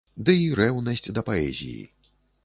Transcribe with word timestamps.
Дый 0.27 0.39
рэўнасць 0.59 1.13
да 1.17 1.21
паэзіі. 1.27 1.83